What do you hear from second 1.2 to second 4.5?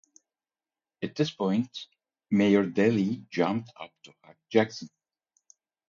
point Mayor Daley jumped up to hug